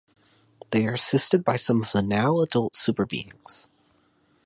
[0.71, 3.69] They are assisted by some of the now-adult super-beings.